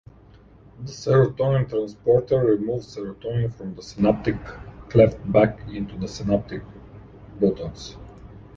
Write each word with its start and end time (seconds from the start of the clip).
The 0.79 0.91
serotonin 0.93 1.69
transporter 1.69 2.39
removes 2.43 2.97
serotonin 2.97 3.53
from 3.53 3.75
the 3.75 3.83
synaptic 3.83 4.35
cleft 4.89 5.31
back 5.31 5.59
into 5.69 5.95
the 5.95 6.07
synaptic 6.07 6.63
boutons. 7.39 7.97